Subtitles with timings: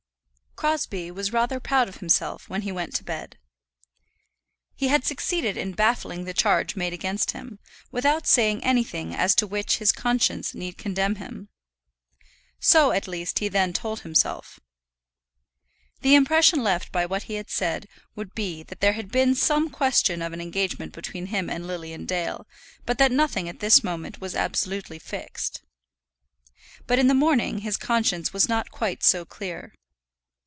[0.57, 3.39] Crosbie was rather proud of himself when he went to bed.
[4.75, 7.57] He had succeeded in baffling the charge made against him,
[7.91, 11.49] without saying anything as to which his conscience need condemn him.
[12.59, 14.59] So, at least, he then told himself.
[16.01, 19.67] The impression left by what he had said would be that there had been some
[19.67, 22.45] question of an engagement between him and Lilian Dale,
[22.85, 25.63] but that nothing at this moment was absolutely fixed.
[26.85, 29.73] But in the morning his conscience was not quite so clear.